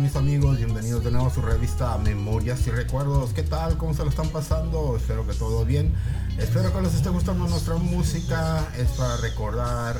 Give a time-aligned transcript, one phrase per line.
[0.00, 0.56] Mis amigos?
[0.56, 3.32] Bienvenidos de nuevo a su revista Memorias y Recuerdos.
[3.34, 3.76] ¿Qué tal?
[3.76, 4.96] ¿Cómo se lo están pasando?
[4.96, 5.92] Espero que todo bien.
[6.38, 8.66] Espero que les esté gustando nuestra música.
[8.78, 9.96] Es para recordar,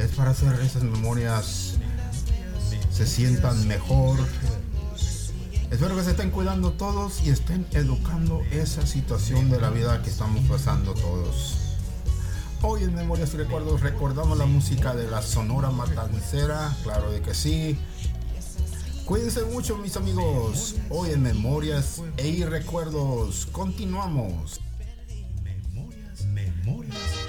[0.00, 1.78] es para hacer esas memorias
[2.90, 4.18] se sientan mejor.
[5.70, 10.10] Espero que se estén cuidando todos y estén educando esa situación de la vida que
[10.10, 11.58] estamos pasando todos.
[12.62, 17.34] Hoy en Memorias y Recuerdos recordamos la música de la Sonora Matancera, claro de que
[17.34, 17.78] sí.
[19.08, 20.76] Cuídense mucho mis amigos.
[20.90, 24.60] Hoy en Memorias e Recuerdos continuamos.
[25.42, 27.28] Memorias, memorias.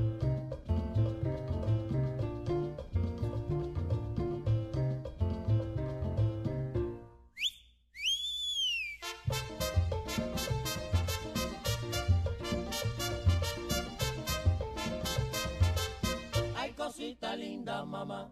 [17.11, 18.31] Cosita linda, mamá.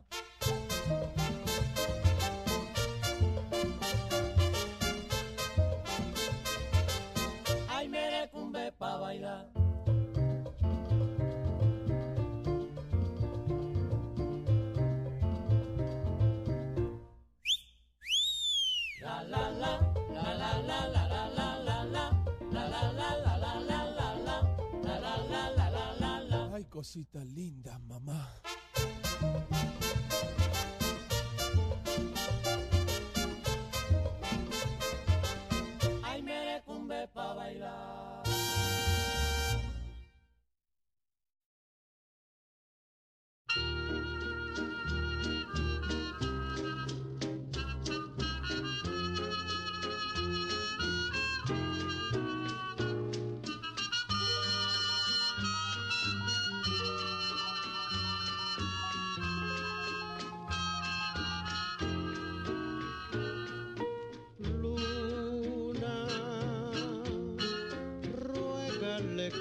[7.68, 9.52] Ay, merecumbe pa' bailar.
[19.02, 19.74] La la la,
[20.16, 22.06] la la la la la la la la,
[22.56, 24.38] la la la la la la la la,
[24.84, 26.40] la la la la la la
[26.70, 28.19] cosita linda, mamá.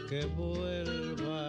[0.08, 1.48] Que vuelva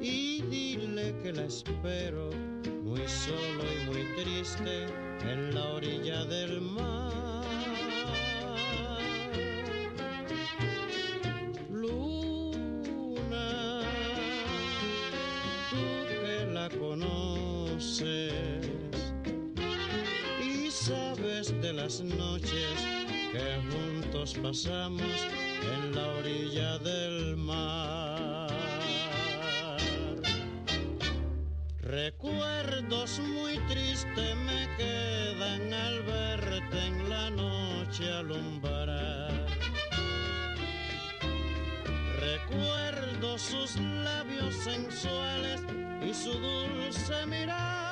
[0.00, 2.30] y dile que la espero
[2.84, 4.86] muy solo y muy triste
[5.24, 7.44] en la orilla del mar.
[11.70, 13.00] Luna,
[15.70, 15.76] tú
[16.08, 18.32] que la conoces
[20.40, 22.76] y sabes de las noches
[23.32, 25.02] que juntos pasamos
[26.52, 28.46] del mar.
[31.80, 39.32] Recuerdos muy tristes me quedan al verte en la noche alumbrar.
[42.20, 45.62] Recuerdo sus labios sensuales
[46.06, 47.91] y su dulce mirar,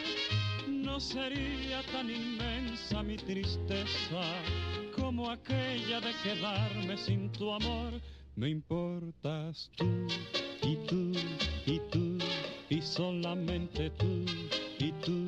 [0.67, 4.21] no sería tan inmensa mi tristeza
[4.95, 7.93] como aquella de quedarme sin tu amor.
[8.35, 10.07] Me importas tú
[10.63, 11.11] y tú
[11.65, 12.17] y tú
[12.69, 14.25] y solamente tú
[14.79, 15.27] y tú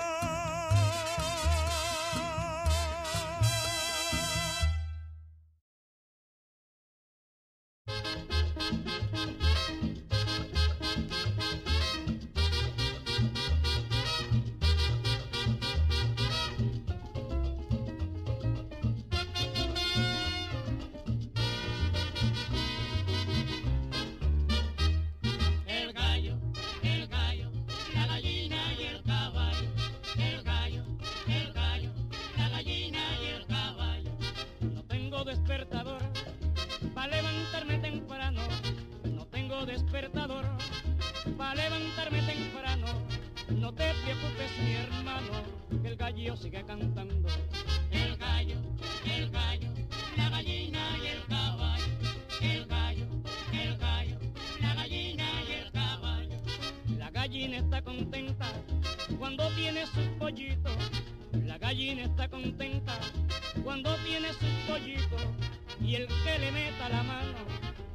[65.81, 67.37] Y el que le meta la mano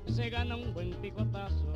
[0.09, 1.73] se gana un buen picotazo.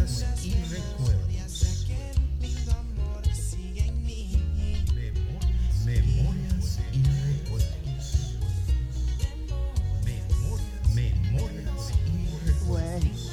[0.00, 1.26] Memorias y recuerdos.
[5.04, 8.38] Memorias, memorias y recuerdos.
[10.04, 13.30] Memorias, memorias y recuerdos.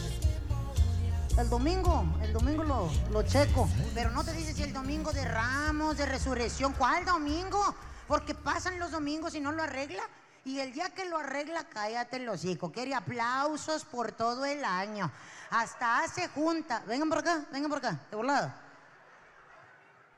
[1.38, 3.70] El domingo, el domingo lo, lo checo.
[3.94, 6.74] Pero no te dices si el domingo de Ramos, de Resurrección.
[6.74, 7.64] ¿Cuál domingo?
[8.10, 10.04] Porque pasan los domingos y no lo arregla.
[10.44, 12.72] Y el día que lo arregla, cállate el hocico.
[12.72, 15.12] Quiere aplausos por todo el año.
[15.50, 16.84] Hasta hace junta.
[16.88, 18.56] Vengan por acá, vengan por acá, de volada.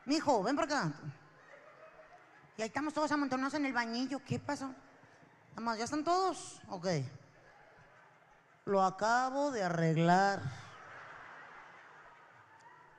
[0.06, 0.92] Mijo, ven por acá.
[2.58, 4.22] Y ahí estamos todos amontonados en el bañillo.
[4.26, 4.74] ¿Qué pasó?
[5.78, 6.62] ¿ya están todos?
[6.70, 6.88] Ok.
[8.66, 10.42] Lo acabo de arreglar.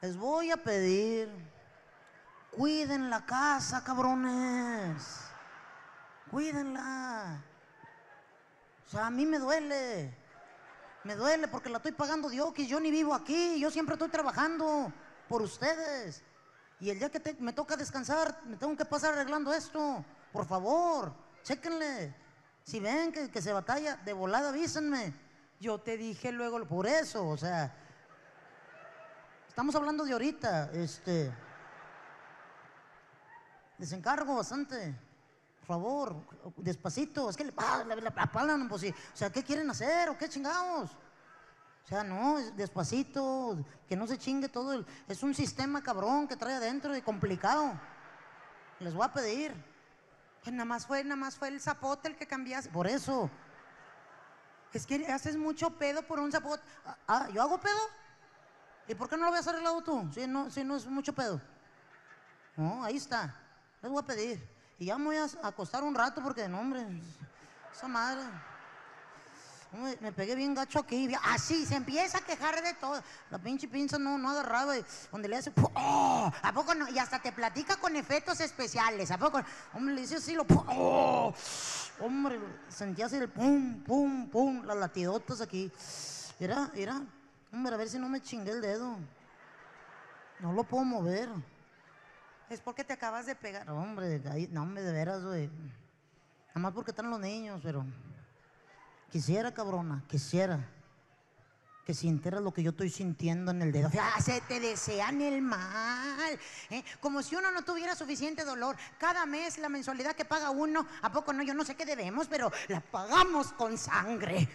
[0.00, 1.28] Les voy a pedir,
[2.50, 5.30] cuiden la casa, cabrones.
[6.30, 7.42] Cuídenla.
[8.86, 10.19] O sea, a mí me duele.
[11.04, 13.58] Me duele porque la estoy pagando Dios, que yo ni vivo aquí.
[13.58, 14.92] Yo siempre estoy trabajando
[15.28, 16.22] por ustedes.
[16.78, 20.04] Y el día que me toca descansar, me tengo que pasar arreglando esto.
[20.32, 22.14] Por favor, chéquenle.
[22.64, 25.14] Si ven que, que se batalla, de volada avísenme.
[25.58, 27.74] Yo te dije luego por eso, o sea.
[29.48, 31.32] Estamos hablando de ahorita, este.
[33.78, 34.94] Les encargo bastante.
[35.70, 36.16] Por favor,
[36.56, 37.30] despacito.
[37.30, 37.54] Es que le,
[38.16, 38.88] apalan, pues sí.
[38.90, 40.90] O sea, ¿qué quieren hacer o qué chingados?
[40.90, 43.56] O sea, no, es despacito,
[43.88, 44.72] que no se chingue todo.
[44.72, 47.72] el- es un sistema cabrón que trae adentro y complicado.
[48.80, 49.54] Les voy a pedir.
[50.42, 52.70] Pues nada más fue, nada más fue el zapote el que cambiaste.
[52.70, 53.30] Por eso.
[54.72, 56.64] Es que haces mucho pedo por un zapote.
[56.84, 57.78] Ah, Ah, ¿yo hago pedo?
[58.88, 60.10] ¿Y por qué no lo habías arreglado tú?
[60.12, 61.40] Si no, si no es mucho pedo.
[62.56, 63.36] No, ahí está.
[63.82, 64.59] Les voy a pedir.
[64.80, 66.86] Y ya me voy a acostar un rato porque, no, hombre,
[67.70, 68.22] esa madre.
[70.00, 71.14] Me pegué bien gacho aquí.
[71.22, 73.00] Así, se empieza a quejar de todo.
[73.30, 74.78] La pinche pinza no, no agarraba.
[74.78, 75.52] y Donde le hace.
[75.76, 76.88] ¿A poco no?
[76.88, 79.10] Y hasta te platica con efectos especiales.
[79.10, 79.40] ¿A poco?
[79.74, 80.46] Hombre, le dice así lo.
[82.00, 82.40] Hombre,
[82.70, 84.64] sentía así el pum, pum, pum.
[84.64, 85.70] Las latidotas aquí.
[86.38, 87.02] Mira, mira.
[87.52, 88.96] Hombre, a ver si no me chingué el dedo.
[90.40, 91.28] No lo puedo mover.
[92.50, 93.64] Es porque te acabas de pegar.
[93.64, 95.46] No, hombre, no, hombre, de veras, güey.
[96.48, 97.86] Nada más porque están los niños, pero.
[99.10, 100.68] Quisiera, cabrona, quisiera.
[101.86, 103.88] que sintieras lo que yo estoy sintiendo en el dedo.
[104.00, 106.38] Ah, se te desean el mal.
[106.70, 106.84] ¿eh?
[107.00, 108.76] Como si uno no tuviera suficiente dolor.
[108.98, 111.44] Cada mes la mensualidad que paga uno, ¿a poco no?
[111.44, 114.48] Yo no sé qué debemos, pero la pagamos con sangre.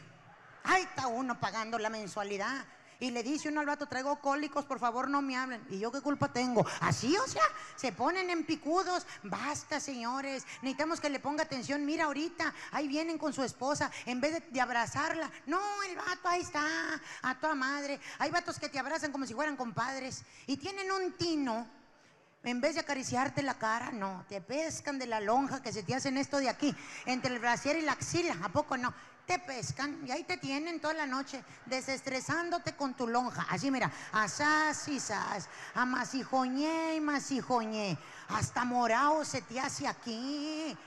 [0.63, 2.65] Ahí está uno pagando la mensualidad.
[2.99, 5.65] Y le dice uno al vato, traigo cólicos, por favor no me hablen.
[5.69, 6.65] ¿Y yo qué culpa tengo?
[6.79, 7.43] Así, o sea,
[7.75, 9.05] se ponen en picudos.
[9.23, 10.45] Basta, señores.
[10.62, 11.86] Necesitamos que le ponga atención.
[11.86, 13.91] Mira ahorita, ahí vienen con su esposa.
[14.05, 15.29] En vez de, abrazarla.
[15.45, 16.65] No, el vato ahí está,
[17.21, 17.99] a toda madre.
[18.19, 20.23] Hay vatos que te abrazan como si fueran compadres.
[20.47, 21.67] Y tienen un tino.
[22.43, 25.95] En vez de acariciarte la cara, no, te pescan de la lonja que se te
[25.95, 26.75] hacen esto de aquí,
[27.08, 28.93] entre el brasier y la axila, ¿a poco no?
[29.25, 33.47] Te pescan y ahí te tienen toda la noche desestresándote con tu lonja.
[33.49, 37.97] Así mira, asás y sas, amasijoñé y masijoñé,
[38.29, 40.77] hasta morado se te hace aquí.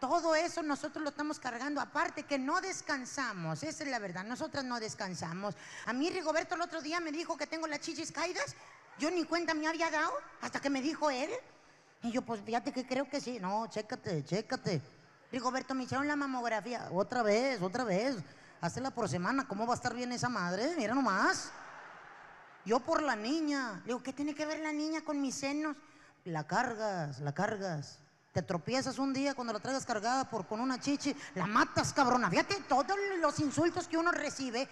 [0.00, 1.80] Todo eso nosotros lo estamos cargando.
[1.80, 4.24] Aparte que no descansamos, esa es la verdad.
[4.24, 5.54] Nosotras no descansamos.
[5.86, 8.56] A mí Rigoberto el otro día me dijo que tengo las chichis caídas.
[8.98, 11.30] Yo ni cuenta me había dado hasta que me dijo él.
[12.02, 13.38] Y yo, pues fíjate que creo que sí.
[13.38, 14.82] No, chécate, chécate.
[15.32, 16.88] Rigoberto, me hicieron la mamografía.
[16.92, 18.16] Otra vez, otra vez.
[18.60, 19.48] Hazla por semana.
[19.48, 20.74] ¿Cómo va a estar bien esa madre?
[20.76, 21.50] Mira nomás.
[22.66, 23.80] Yo por la niña.
[23.80, 25.74] Le digo, ¿qué tiene que ver la niña con mis senos?
[26.24, 27.98] La cargas, la cargas.
[28.32, 32.30] Te tropiezas un día cuando la traigas cargada por, con una chichi, la matas, cabrona.
[32.30, 34.68] Fíjate todos los insultos que uno recibe.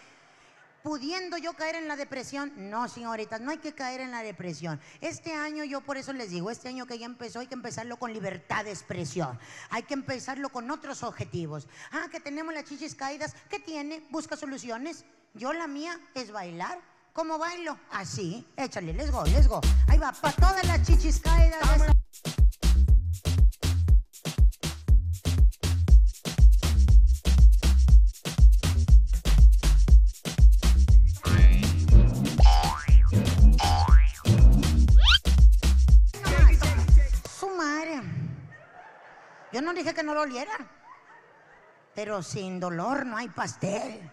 [0.82, 4.80] Pudiendo yo caer en la depresión, no, señoritas, no hay que caer en la depresión.
[5.02, 7.98] Este año, yo por eso les digo, este año que ya empezó, hay que empezarlo
[7.98, 9.38] con libertad de expresión.
[9.68, 11.68] Hay que empezarlo con otros objetivos.
[11.92, 14.06] Ah, que tenemos las chichis caídas, ¿qué tiene?
[14.10, 15.04] Busca soluciones.
[15.34, 16.80] Yo la mía es bailar.
[17.12, 17.76] ¿Cómo bailo?
[17.90, 19.60] Así, échale, let's go, let's go.
[19.88, 21.60] Ahí va, para todas las chichis caídas.
[39.60, 40.56] Yo no dije que no lo oliera.
[41.94, 44.10] Pero sin dolor no hay pastel.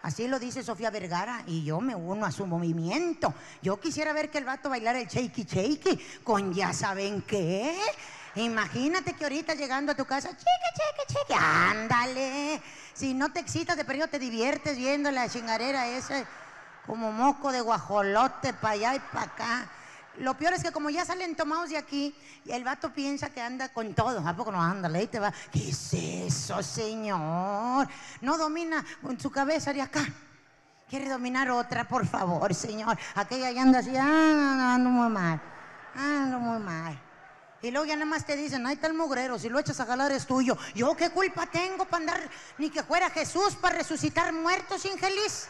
[0.00, 3.34] Así lo dice Sofía Vergara y yo me uno a su movimiento.
[3.62, 7.76] Yo quisiera ver que el vato bailara el shakey shakey con ya saben qué.
[8.36, 10.44] Imagínate que ahorita llegando a tu casa, cheque,
[10.76, 12.62] cheque, cheque, ándale.
[12.94, 16.24] Si no te excitas de periodo, te diviertes viendo la chingarera esa
[16.86, 19.70] como moco de guajolote para allá y para acá.
[20.18, 22.14] Lo peor es que como ya salen tomados de aquí,
[22.46, 24.26] el vato piensa que anda con todo.
[24.26, 24.60] ¿A poco no?
[24.60, 25.32] Ándale, ahí te va.
[25.52, 27.88] ¿Qué es eso, señor?
[28.20, 30.06] No domina con su cabeza de acá.
[30.88, 32.98] Quiere dominar otra, por favor, señor.
[33.14, 35.40] Aquella ya anda así, ah, ando muy mal.
[35.94, 37.00] Ando muy mal.
[37.62, 39.86] Y luego ya nada más te dicen, ahí está el mugrero, si lo echas a
[39.86, 40.56] jalar es tuyo.
[40.74, 45.48] ¿Yo qué culpa tengo para andar, ni que fuera Jesús para resucitar muertos, infeliz?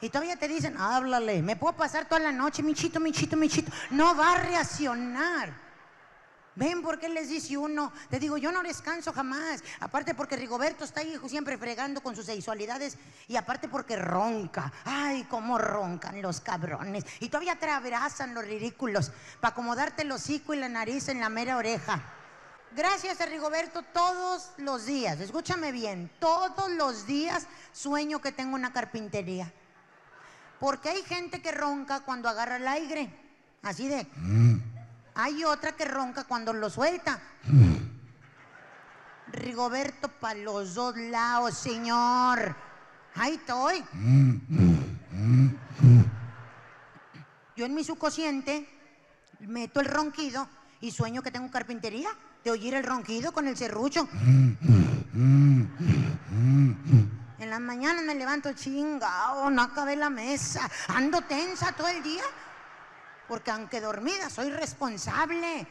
[0.00, 3.72] Y todavía te dicen, háblale, me puedo pasar toda la noche, michito, michito, michito.
[3.90, 5.66] No va a reaccionar.
[6.56, 7.92] ¿Ven por qué les dice uno?
[8.08, 9.62] Te digo, yo no descanso jamás.
[9.78, 12.96] Aparte porque Rigoberto está ahí siempre fregando con sus sexualidades.
[13.28, 14.72] Y aparte porque ronca.
[14.84, 17.04] Ay, cómo roncan los cabrones.
[17.20, 21.28] Y todavía te abrazan los ridículos para acomodarte el hocico y la nariz en la
[21.28, 22.02] mera oreja.
[22.74, 25.20] Gracias a Rigoberto todos los días.
[25.20, 26.10] Escúchame bien.
[26.18, 29.52] Todos los días sueño que tengo una carpintería.
[30.60, 33.10] Porque hay gente que ronca cuando agarra el aire.
[33.62, 34.06] Así de.
[35.14, 37.20] Hay otra que ronca cuando lo suelta.
[39.32, 42.54] Rigoberto para los dos lados, señor.
[43.14, 43.84] Ahí estoy.
[47.56, 48.68] Yo en mi subconsciente
[49.40, 50.46] meto el ronquido
[50.80, 52.10] y sueño que tengo carpintería.
[52.44, 54.08] De oír el ronquido con el serrucho.
[57.38, 60.70] En las mañanas me levanto chingao, no acabé la mesa.
[60.88, 62.22] Ando tensa todo el día.
[63.28, 65.66] Porque aunque dormida, soy responsable.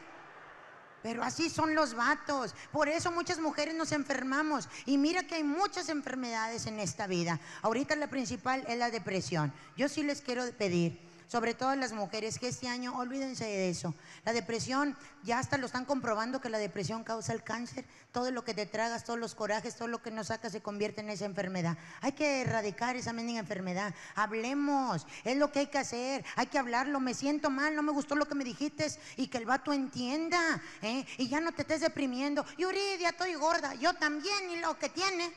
[1.01, 2.55] Pero así son los vatos.
[2.71, 4.67] Por eso muchas mujeres nos enfermamos.
[4.85, 7.39] Y mira que hay muchas enfermedades en esta vida.
[7.61, 9.53] Ahorita la principal es la depresión.
[9.77, 13.93] Yo sí les quiero pedir, sobre todo las mujeres, que este año olvídense de eso.
[14.23, 17.85] La depresión, ya hasta lo están comprobando que la depresión causa el cáncer.
[18.11, 21.01] Todo lo que te tragas, todos los corajes, todo lo que no sacas se convierte
[21.01, 21.77] en esa enfermedad.
[22.01, 23.93] Hay que erradicar esa mendiga enfermedad.
[24.15, 26.23] Hablemos, es lo que hay que hacer.
[26.35, 26.99] Hay que hablarlo.
[26.99, 30.61] Me siento mal, no me gustó lo que me dijiste y que el vato entienda.
[30.81, 31.05] ¿eh?
[31.17, 32.45] Y ya no te estés deprimiendo.
[32.57, 33.73] Yuridia, estoy gorda.
[33.75, 35.33] Yo también, y lo que tiene.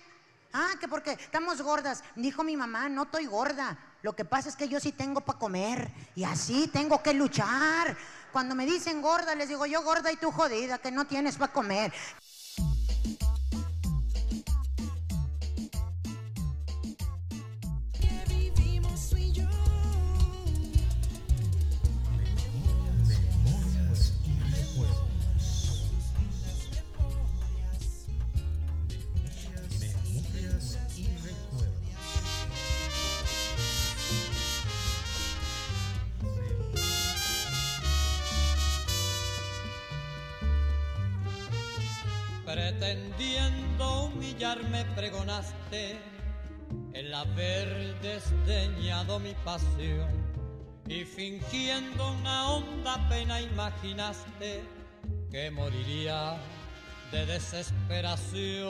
[0.53, 2.03] Ah, que porque estamos gordas.
[2.16, 3.79] Dijo mi mamá, no estoy gorda.
[4.02, 7.96] Lo que pasa es que yo sí tengo para comer y así tengo que luchar.
[8.32, 11.52] Cuando me dicen gorda, les digo yo gorda y tú jodida, que no tienes para
[11.52, 11.92] comer.
[42.78, 45.98] Pretendiendo humillarme pregonaste
[46.92, 50.08] el haber desdeñado mi pasión
[50.86, 54.62] y fingiendo una honda pena imaginaste
[55.28, 56.36] que moriría
[57.10, 58.68] de desesperación.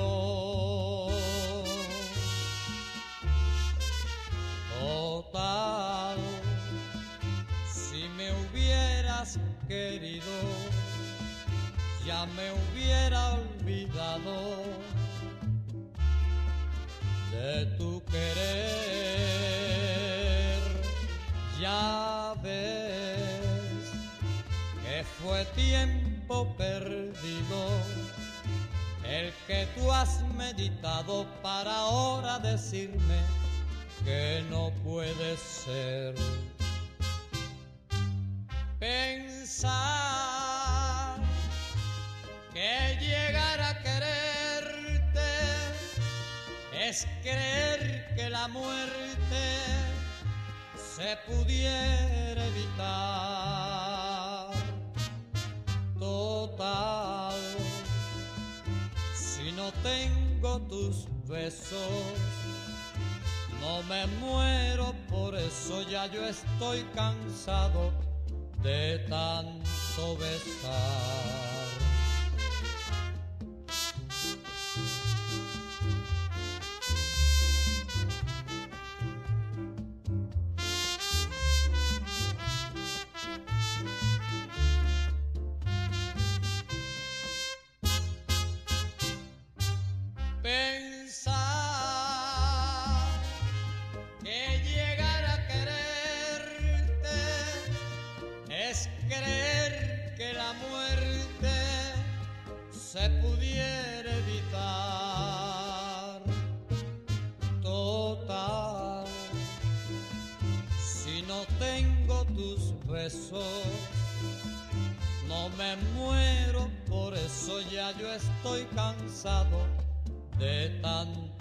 [4.80, 6.16] Total,
[7.70, 10.32] si me hubieras querido,
[12.08, 14.62] ya me hubiera olvidado
[17.30, 18.48] de tu querer.
[21.60, 23.92] Ya ves
[24.82, 27.60] que fue tiempo perdido
[29.04, 33.20] el que tú has meditado para ahora decirme
[34.06, 36.14] que no puede ser.
[38.78, 40.57] Pensar
[42.58, 45.30] que llegar a quererte
[46.72, 49.44] es creer que la muerte
[50.74, 52.88] se pudiera evitar.
[56.00, 57.36] Total,
[59.14, 62.16] si no tengo tus besos,
[63.60, 67.92] no me muero, por eso ya yo estoy cansado
[68.62, 71.87] de tanto besar.
[90.48, 90.87] Pensar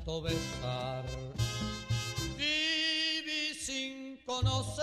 [0.07, 1.03] besar.
[2.37, 4.76] Viví sin conocerte,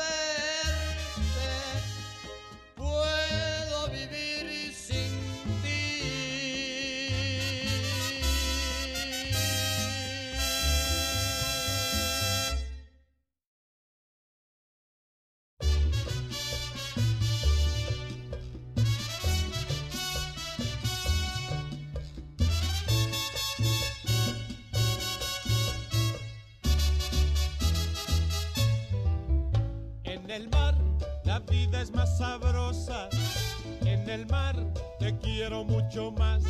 [34.15, 34.55] el mar
[35.01, 36.45] te quiero mucho más.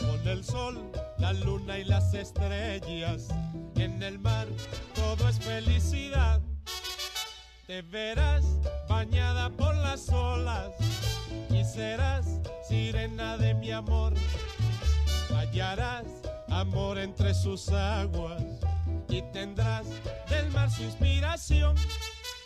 [0.00, 3.28] Con el sol, la luna y las estrellas.
[3.76, 4.48] En el mar
[4.94, 6.40] todo es felicidad.
[7.66, 8.44] Te verás
[8.88, 10.72] bañada por las olas
[11.50, 14.14] y serás sirena de mi amor.
[15.30, 16.06] Hallarás
[16.48, 18.42] amor entre sus aguas
[19.08, 19.86] y tendrás
[20.28, 21.76] del mar su inspiración.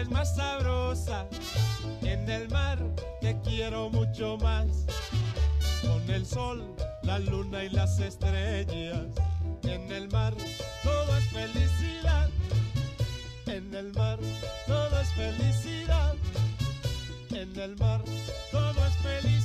[0.00, 1.26] En el mar la vida es más sabrosa.
[2.02, 2.78] En el mar
[3.20, 4.86] te quiero mucho más.
[5.82, 9.08] Con el sol, la luna y las estrellas.
[9.62, 10.32] En el mar
[10.82, 12.30] todo es felicidad.
[13.46, 14.18] En el mar
[14.66, 16.14] todo es felicidad.
[17.30, 18.02] En el mar
[18.50, 19.39] todo es felicidad.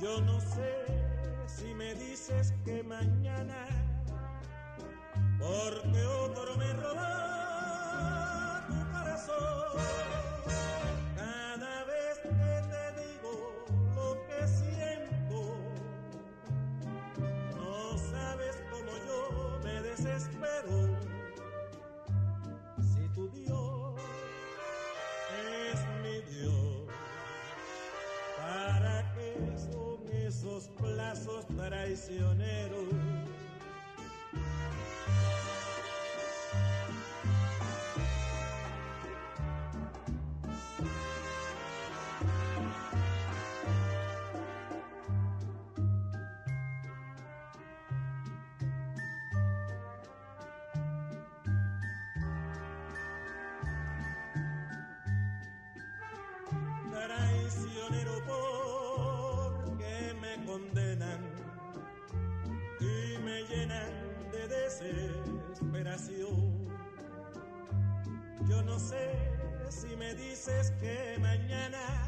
[0.00, 0.84] Yo no sé
[1.46, 3.66] si me dices que mañana,
[5.38, 10.35] porque otro me roba tu corazón.
[57.16, 61.20] Traicionero porque me condenan
[62.80, 63.90] y me llenan
[64.32, 66.66] de desesperación.
[68.48, 69.10] Yo no sé
[69.70, 72.05] si me dices que mañana,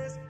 [0.00, 0.29] me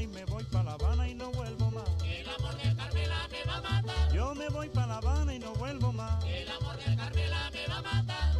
[0.00, 1.84] Y me voy para La Habana y no vuelvo más.
[2.02, 4.12] El amor del Carmela me va a matar.
[4.14, 6.24] Yo me voy para La Habana y no vuelvo más.
[6.24, 8.36] El amor del Carmela me va a matar.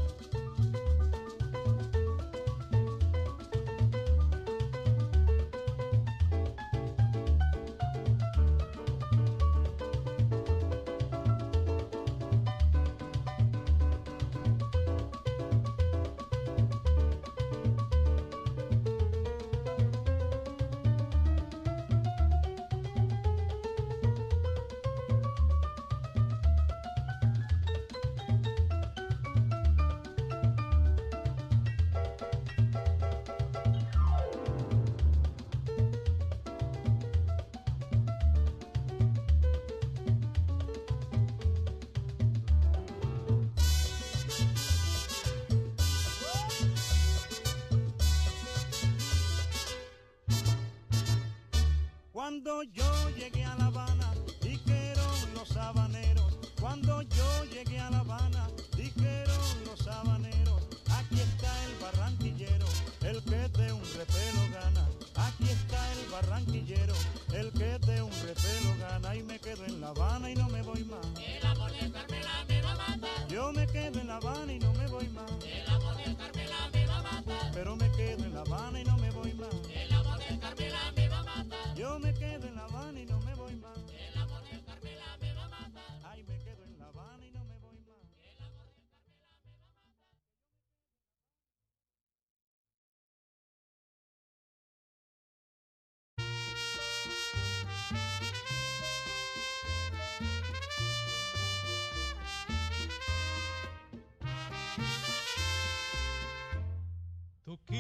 [52.31, 52.85] Cuando yo
[53.19, 53.70] llegué a La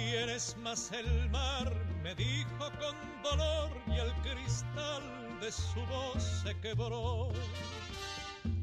[0.00, 1.72] quieres más el mar,
[2.02, 5.02] me dijo con dolor y el cristal
[5.40, 7.30] de su voz se quebró.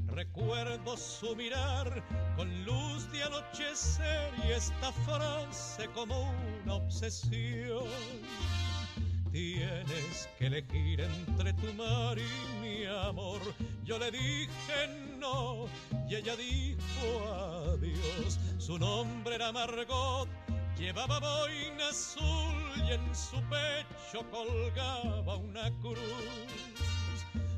[0.07, 2.03] Recuerdo su mirar
[2.35, 6.31] con luz de anochecer y esta frase como
[6.63, 7.85] una obsesión.
[9.31, 13.41] Tienes que elegir entre tu mar y mi amor.
[13.83, 15.67] Yo le dije no
[16.09, 18.39] y ella dijo adiós.
[18.57, 20.27] Su nombre era Margot,
[20.77, 22.55] llevaba boina azul
[22.87, 25.97] y en su pecho colgaba una cruz.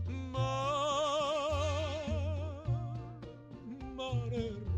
[0.07, 0.39] Mar,
[3.95, 4.68] mar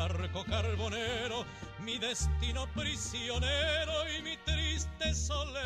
[0.00, 1.44] barco carbonero,
[1.84, 5.60] mi destino prisionero y mi triste soledad.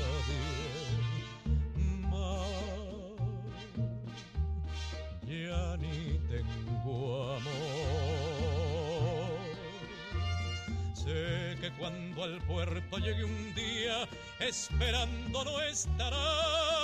[2.11, 3.15] Mar,
[5.25, 8.63] ya ni tengo amor.
[10.93, 14.07] Sé que cuando al puerto llegue un día,
[14.39, 16.82] esperando no estará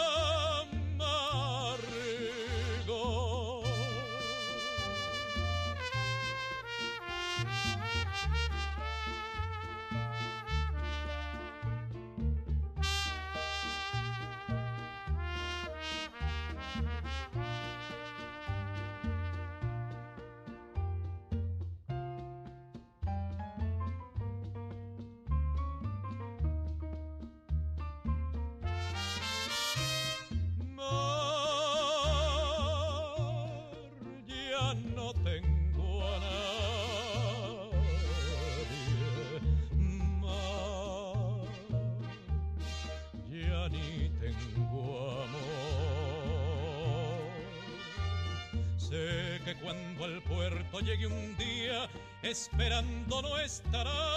[52.52, 54.09] esperando no estará.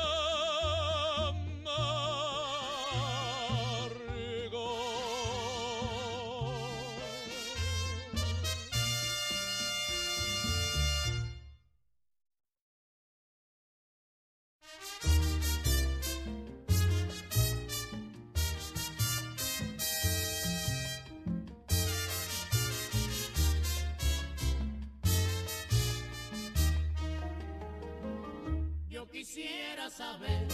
[29.91, 30.47] saber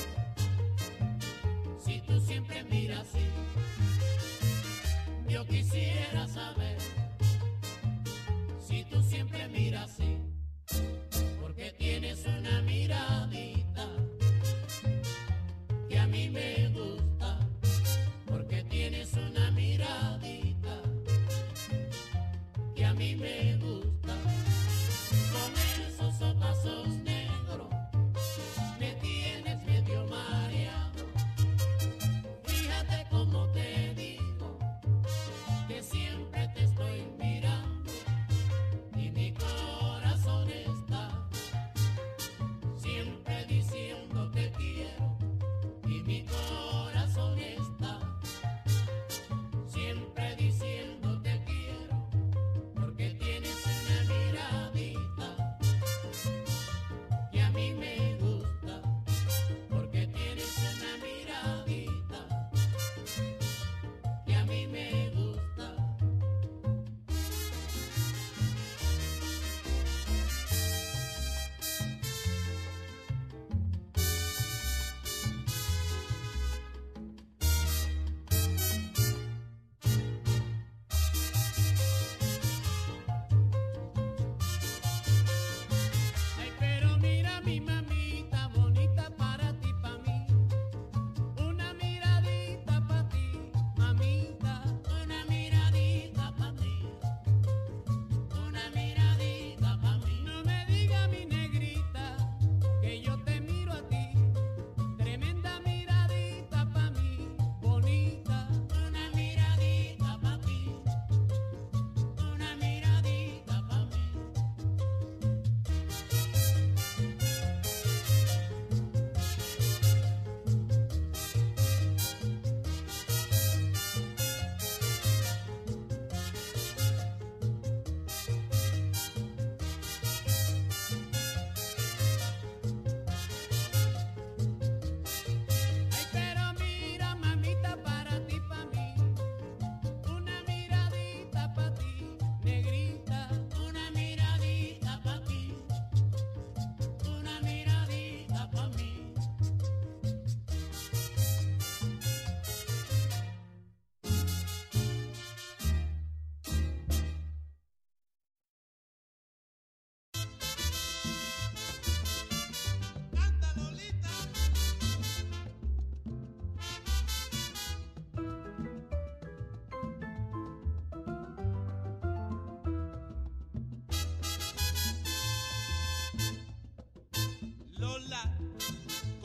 [1.79, 3.27] si tú siempre miras así.
[5.29, 6.79] Yo quisiera saber
[8.61, 10.28] si tú siempre miras así.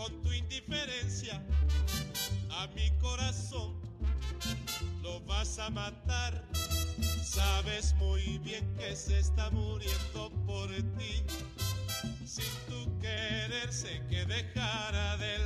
[0.03, 1.41] con tu indiferencia
[2.59, 3.73] a mi corazón
[5.01, 6.43] lo vas a matar.
[7.23, 11.23] Sabes muy bien que se está muriendo por ti.
[12.25, 15.42] Sin tu querer sé que dejará de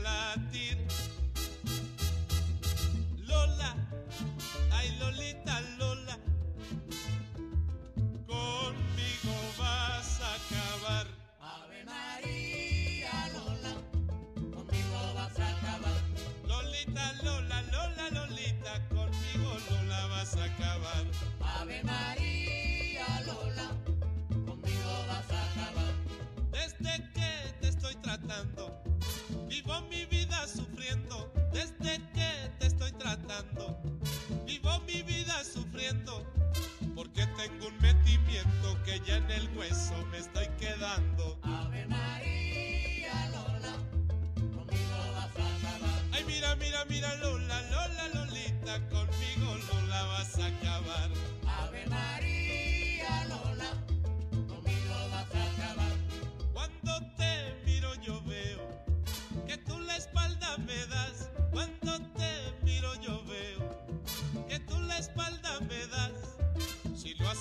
[36.06, 36.36] cierto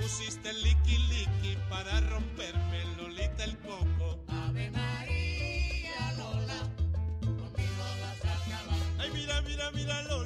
[0.00, 4.18] pusiste liqui liqui para romperme Lolita el coco.
[4.28, 6.60] Ave María Lola,
[7.20, 8.78] conmigo vas a acabar.
[8.98, 10.19] Ay, mira, mira, mira, Lola, Lola,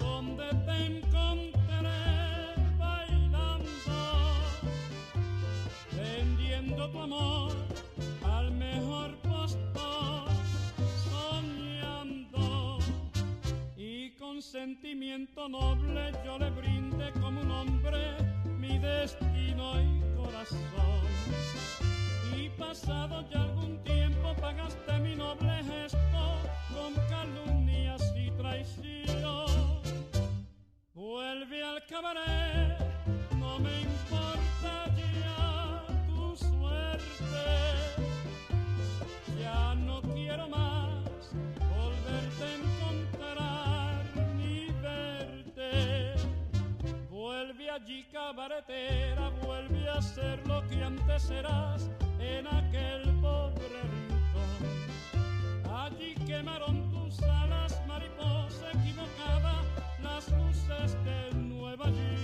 [0.00, 1.52] Donde te encontré
[2.78, 3.68] bailando,
[5.92, 7.52] vendiendo tu amor
[8.24, 10.30] al mejor postor,
[11.04, 12.78] soñando.
[13.76, 18.25] Y con sentimiento noble yo le brindé como un hombre
[32.06, 37.46] No me importa ya tu suerte.
[39.40, 44.04] Ya no quiero más volverte a encontrar
[44.36, 46.14] ni verte.
[47.10, 51.90] Vuelve allí cabaretera, vuelve a ser lo que antes eras
[52.20, 55.74] en aquel pobre rincón.
[55.74, 59.64] Allí quemaron tus alas, mariposa equivocada,
[60.00, 61.45] las luces del
[61.86, 62.15] Maria.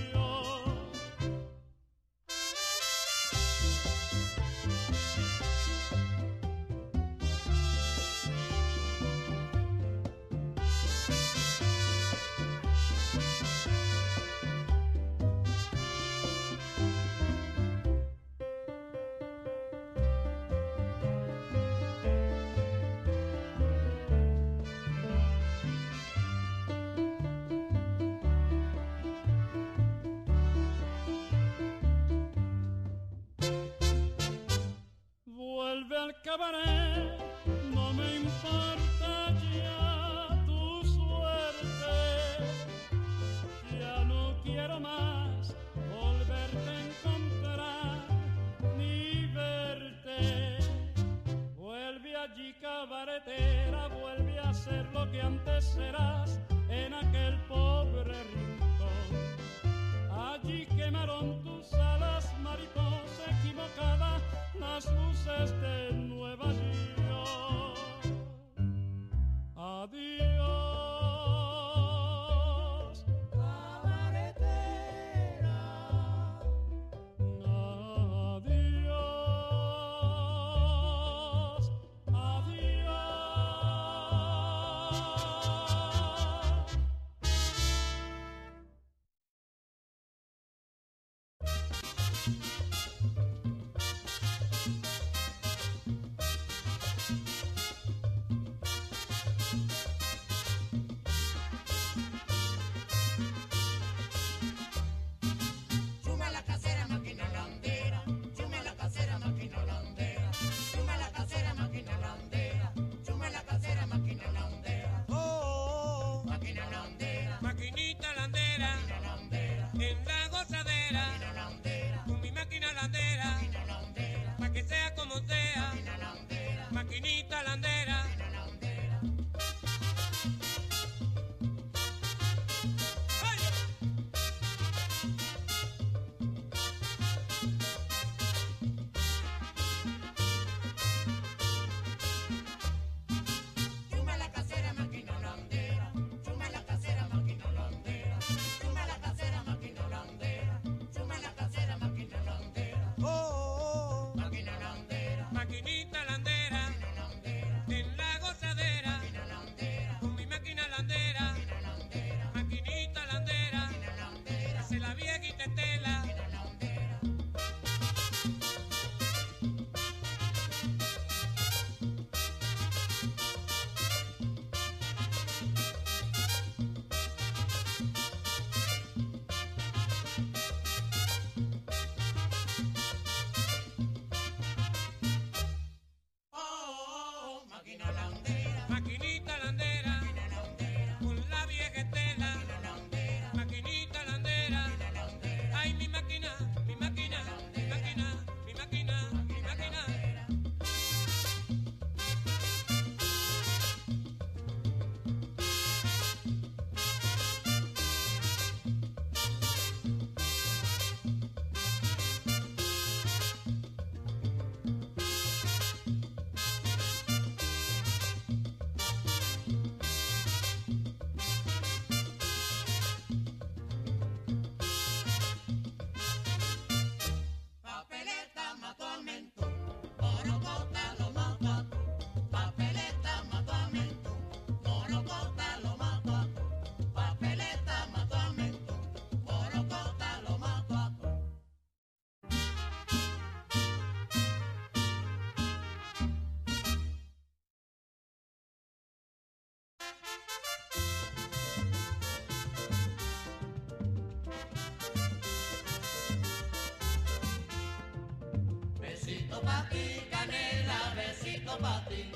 [258.81, 262.13] Besito pa' ti, canela, besito pa' ti.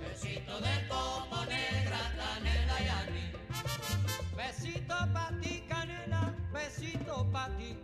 [0.00, 3.26] Besito de coco negra, canela y aní.
[4.36, 7.76] Besito pa' ti, canela, besito pa' ti.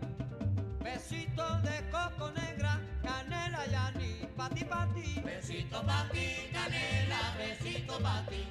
[0.83, 4.13] Besito de coco negra, canela y aní.
[4.37, 5.21] Pa' ti, pa' ti.
[5.23, 7.02] Besito pa' ti, canela
[7.43, 8.47] besito para ti,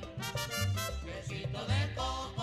[1.06, 2.41] besito de coco.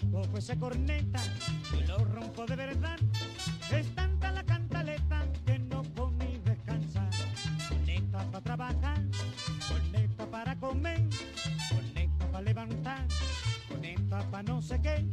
[0.00, 1.20] Cojo esa corneta
[1.72, 2.98] y lo rompo de verdad,
[3.70, 5.84] es tanta la cantaleta que no
[6.18, 7.08] ni descansar.
[7.68, 9.00] Corneta para trabajar,
[9.68, 11.00] corneta para comer,
[11.70, 13.06] corneta para levantar,
[13.68, 15.06] corneta para no sé qué,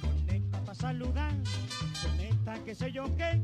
[0.00, 1.32] corneta para saludar,
[2.02, 3.40] corneta que sé yo qué,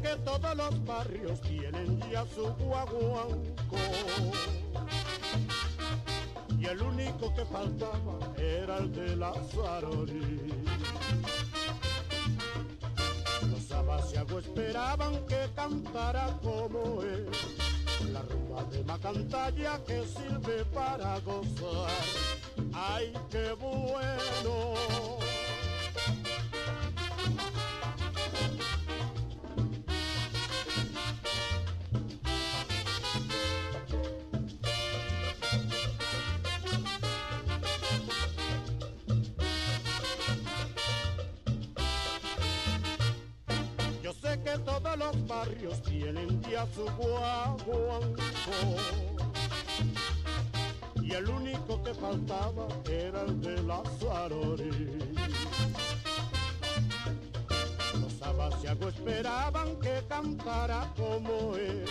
[0.00, 3.76] Que todos los barrios tienen ya su guaguanco.
[6.58, 10.64] Y el único que faltaba era el de la Sarori.
[13.50, 17.28] Los abasiagos esperaban que cantara como él.
[18.12, 21.90] La rumba de Macantalla que sirve para gozar.
[22.72, 25.11] ¡Ay, qué bueno!
[45.42, 48.22] Barrios tienen ya su guaguanco.
[51.02, 54.70] Y el único que faltaba era el de la Sarori.
[58.00, 61.86] Los abasiagos esperaban que cantara como él.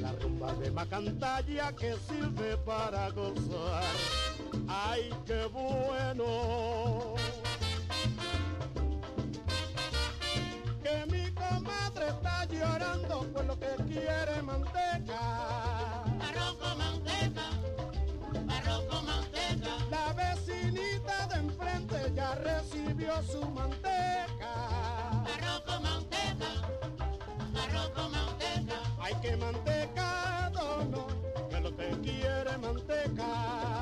[0.00, 3.82] la rumba de Macantalla que sirve para gozar.
[4.68, 7.14] ¡Ay, qué bueno!
[13.18, 15.20] Claro, pues lo que quiere manteca.
[16.18, 17.42] Barroco manteca,
[18.46, 19.70] barroco manteca.
[19.90, 24.52] La vecinita de enfrente ya recibió su manteca.
[25.24, 26.50] Barroco manteca,
[27.52, 28.76] barroco manteca.
[29.00, 31.06] Hay que manteca, dono,
[31.50, 33.77] que lo que quiere manteca.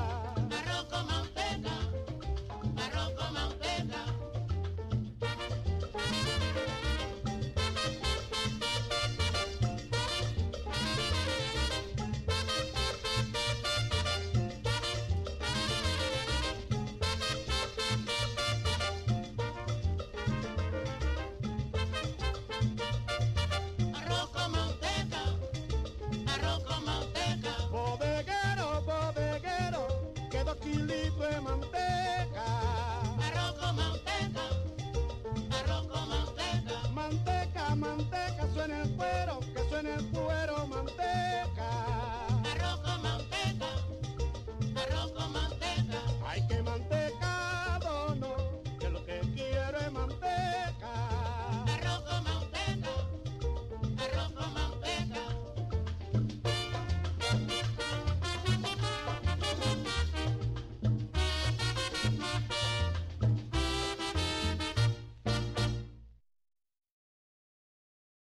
[38.57, 41.26] suene el cuero, que suene el cuero, mantén.